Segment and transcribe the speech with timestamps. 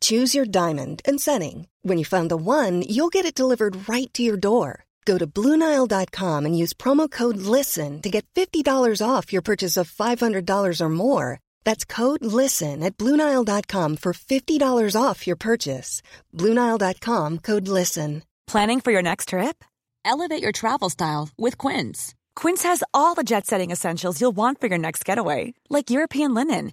[0.00, 1.66] Choose your diamond and setting.
[1.82, 4.84] When you find the one, you'll get it delivered right to your door.
[5.06, 9.90] Go to Bluenile.com and use promo code LISTEN to get $50 off your purchase of
[9.90, 11.40] $500 or more.
[11.64, 16.02] That's code LISTEN at Bluenile.com for $50 off your purchase.
[16.34, 18.22] Bluenile.com code LISTEN.
[18.46, 19.64] Planning for your next trip?
[20.04, 22.14] Elevate your travel style with Quince.
[22.36, 26.34] Quince has all the jet setting essentials you'll want for your next getaway, like European
[26.34, 26.72] linen,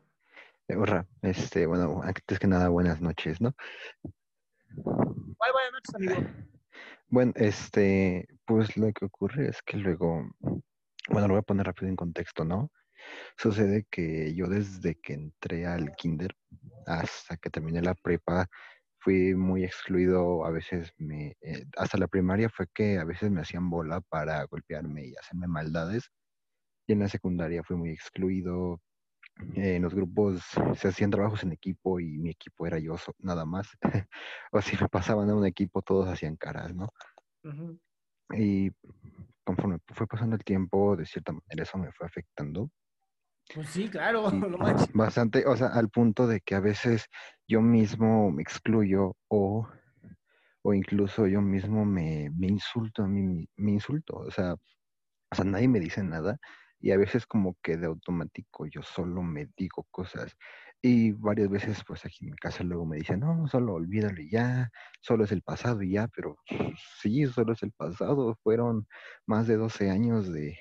[0.67, 3.53] Hurra, este, bueno, antes que nada, buenas noches, ¿no?
[4.73, 6.13] ¿Cuál buenas noches, amigo?
[7.13, 10.31] Bueno, este, pues lo que ocurre es que luego,
[11.09, 12.71] bueno, lo voy a poner rápido en contexto, ¿no?
[13.37, 16.33] Sucede que yo desde que entré al kinder
[16.85, 18.47] hasta que terminé la prepa
[19.01, 23.41] fui muy excluido, a veces me, eh, hasta la primaria fue que a veces me
[23.41, 26.09] hacían bola para golpearme y hacerme maldades.
[26.87, 28.79] Y en la secundaria fui muy excluido.
[29.55, 30.43] Eh, en los grupos
[30.75, 33.67] se hacían trabajos en equipo y mi equipo era yo so- nada más.
[34.51, 36.89] o si me pasaban a un equipo, todos hacían caras, ¿no?
[37.43, 37.79] Ujú.
[38.33, 38.71] Y
[39.43, 42.69] conforme fue pasando el tiempo, de cierta manera eso me fue afectando.
[43.53, 44.93] Pues sí, claro, no manches.
[44.93, 47.07] bastante, o sea, al punto de que a veces
[47.47, 49.67] yo mismo me excluyo o,
[50.61, 55.43] o incluso yo mismo me, me insulto a mí, me insulto, o sea, o sea,
[55.45, 56.39] nadie me dice nada
[56.81, 60.35] y a veces como que de automático yo solo me digo cosas
[60.81, 64.31] y varias veces pues aquí en mi casa luego me dicen, no, solo olvídalo y
[64.31, 66.37] ya, solo es el pasado y ya, pero
[67.01, 68.87] sí, solo es el pasado, fueron
[69.27, 70.57] más de 12 años de,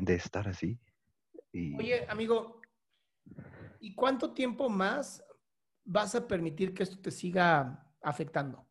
[0.00, 0.78] de estar así.
[1.52, 1.76] Y...
[1.76, 2.60] Oye, amigo,
[3.80, 5.24] ¿y cuánto tiempo más
[5.84, 8.68] vas a permitir que esto te siga afectando?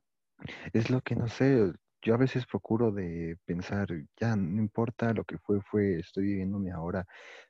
[0.72, 3.88] Es lo que no sé, yo a veces procuro de pensar,
[4.20, 7.06] ya no importa lo que fue, fue, estoy viviéndome ahora,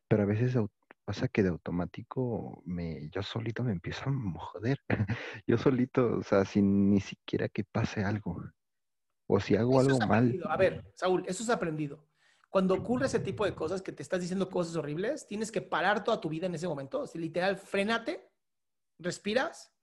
[0.08, 0.56] pero a veces
[1.06, 4.80] pasa que de automático me, yo solito me empiezo a joder,
[5.48, 8.44] yo solito, o sea, sin ni siquiera que pase algo,
[9.28, 10.42] o si hago Eso algo mal.
[10.48, 12.08] A ver, Saúl, eso es aprendido.
[12.50, 16.04] Cuando ocurre ese tipo de cosas que te estás diciendo cosas horribles, tienes que parar
[16.04, 17.08] toda tu vida en ese momento.
[17.08, 18.30] Si literal, frénate,
[19.00, 19.74] respiras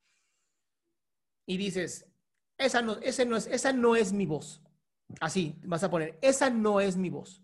[1.47, 2.08] y dices,
[2.59, 4.61] esa no, ese no es, esa no es mi voz.
[5.21, 7.43] Así vas a poner, esa no es mi voz.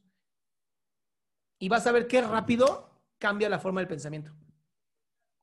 [1.58, 4.32] Y vas a ver qué rápido cambia la forma del pensamiento.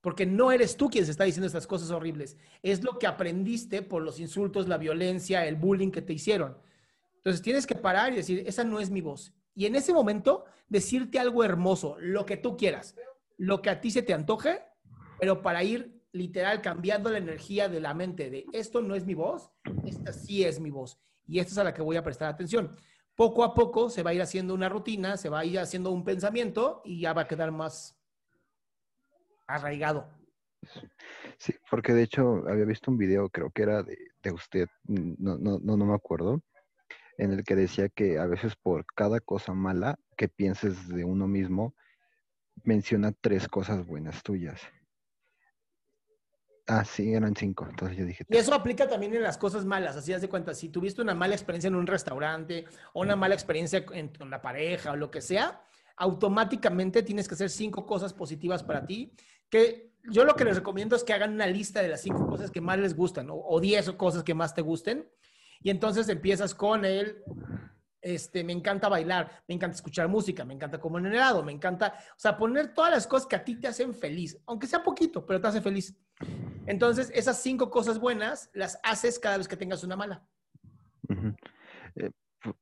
[0.01, 2.37] Porque no eres tú quien se está diciendo estas cosas horribles.
[2.61, 6.57] Es lo que aprendiste por los insultos, la violencia, el bullying que te hicieron.
[7.15, 9.33] Entonces tienes que parar y decir, esa no es mi voz.
[9.53, 12.95] Y en ese momento decirte algo hermoso, lo que tú quieras,
[13.37, 14.63] lo que a ti se te antoje,
[15.19, 19.13] pero para ir literal cambiando la energía de la mente de esto no es mi
[19.13, 19.51] voz,
[19.85, 20.99] esta sí es mi voz.
[21.27, 22.75] Y esta es a la que voy a prestar atención.
[23.15, 25.91] Poco a poco se va a ir haciendo una rutina, se va a ir haciendo
[25.91, 27.97] un pensamiento y ya va a quedar más
[29.47, 30.09] arraigado.
[31.37, 35.37] sí, porque de hecho había visto un video, creo que era de, de usted, no,
[35.37, 36.41] no, no, no me acuerdo,
[37.17, 41.27] en el que decía que a veces por cada cosa mala que pienses de uno
[41.27, 41.75] mismo,
[42.63, 44.61] menciona tres cosas buenas tuyas.
[46.73, 47.67] Ah, sí, eran cinco.
[47.69, 49.97] Entonces yo dije, Y eso aplica también en las cosas malas.
[49.97, 53.33] Así haz de cuenta, si tuviste una mala experiencia en un restaurante o una mala
[53.35, 55.61] experiencia en- con la pareja o lo que sea,
[55.97, 59.11] automáticamente tienes que hacer cinco cosas positivas para ti.
[59.49, 62.51] Que yo lo que les recomiendo es que hagan una lista de las cinco cosas
[62.51, 65.09] que más les gustan o, o diez cosas que más te gusten.
[65.61, 67.23] Y entonces empiezas con el
[68.03, 71.93] Este, me encanta bailar, me encanta escuchar música, me encanta comer en helado, me encanta,
[72.17, 75.23] o sea, poner todas las cosas que a ti te hacen feliz, aunque sea poquito,
[75.23, 75.95] pero te hace feliz.
[76.65, 80.27] Entonces, esas cinco cosas buenas las haces cada vez que tengas una mala.
[81.95, 82.11] Eh,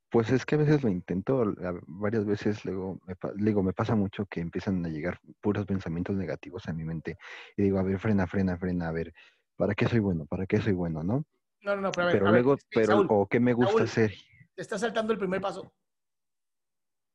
[0.10, 1.54] pues es que a veces lo intento,
[1.88, 6.74] varias veces luego me, me pasa mucho que empiezan a llegar puros pensamientos negativos a
[6.74, 7.18] mi mente
[7.56, 9.14] y digo, a ver, frena, frena, frena, a ver,
[9.56, 10.26] ¿para qué soy bueno?
[10.26, 11.04] ¿Para qué soy bueno?
[11.04, 11.26] ¿No?
[11.62, 14.14] No, no, pero, a ver, pero luego, pero, o qué me gusta hacer.
[14.56, 15.74] Te está saltando el primer paso.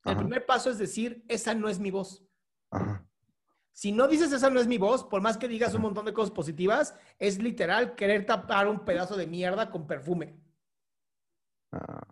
[0.04, 2.22] El primer paso es decir, esa no es mi voz.
[3.74, 6.12] Si no dices esa no es mi voz, por más que digas un montón de
[6.12, 10.38] cosas positivas, es literal querer tapar un pedazo de mierda con perfume.
[11.72, 12.06] Ah,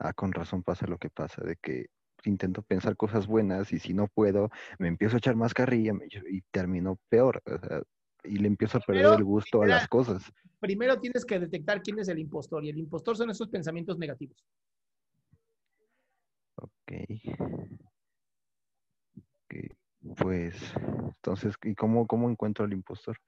[0.00, 1.86] ah, con razón pasa lo que pasa, de que
[2.24, 5.92] intento pensar cosas buenas y si no puedo, me empiezo a echar más carrilla
[6.28, 7.40] y termino peor.
[8.24, 10.32] y le empiezo a perder el gusto a las cosas.
[10.58, 14.44] Primero tienes que detectar quién es el impostor y el impostor son esos pensamientos negativos.
[16.56, 16.92] Ok.
[20.14, 23.18] Pues, entonces, ¿y cómo, cómo encuentro al impostor?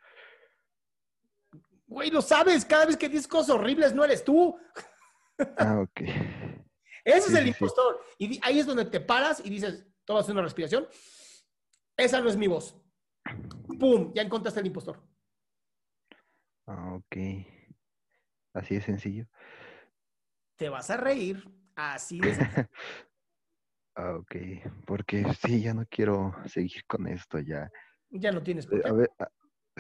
[1.86, 4.58] Güey, lo sabes, cada vez que dices cosas horribles no eres tú.
[5.56, 6.00] Ah, ok.
[7.04, 8.00] Ese es el impostor.
[8.18, 10.86] Y ahí es donde te paras y dices, tomas una respiración.
[11.96, 12.76] Esa no es mi voz.
[13.78, 14.12] ¡Pum!
[14.14, 15.02] Ya encontraste el impostor.
[16.66, 17.16] Ah, ok.
[18.52, 19.26] Así de sencillo.
[20.56, 21.42] Te vas a reír.
[21.74, 22.68] Así de sencillo.
[23.98, 24.36] Ah, ok.
[24.86, 27.70] Porque sí, ya no quiero seguir con esto ya.
[28.10, 28.88] Ya no tienes por eh, qué.
[28.88, 29.28] A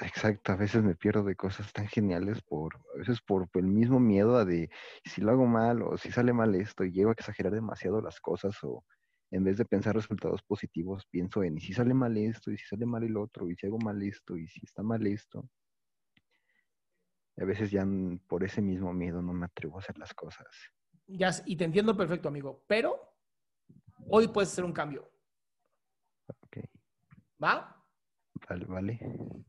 [0.00, 3.98] Exacto, a veces me pierdo de cosas tan geniales por, a veces por, el mismo
[3.98, 4.70] miedo a de
[5.04, 8.20] si lo hago mal o si sale mal esto y llego a exagerar demasiado las
[8.20, 8.84] cosas o
[9.30, 12.66] en vez de pensar resultados positivos pienso en y si sale mal esto y si
[12.66, 15.48] sale mal el otro y si hago mal esto y si está mal esto.
[17.36, 17.86] A veces ya
[18.28, 20.46] por ese mismo miedo no me atrevo a hacer las cosas.
[21.06, 23.17] Ya, y te entiendo perfecto, amigo, pero
[24.08, 25.10] hoy puedes hacer un cambio.
[26.42, 26.58] Ok.
[27.42, 27.76] ¿Va?
[28.48, 29.00] Vale, vale.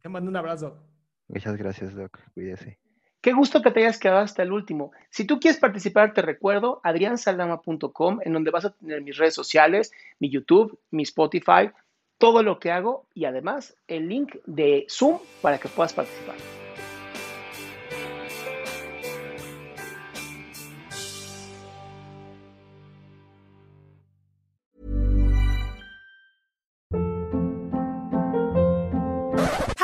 [0.02, 0.84] Te mando un abrazo.
[1.28, 2.20] Muchas gracias, Doc.
[2.34, 2.80] Cuídese.
[3.22, 4.92] Qué gusto que te hayas quedado hasta el último.
[5.10, 9.92] Si tú quieres participar, te recuerdo adriansaldama.com, en donde vas a tener mis redes sociales,
[10.20, 11.72] mi YouTube, mi Spotify,
[12.18, 16.36] todo lo que hago y además el link de Zoom para que puedas participar.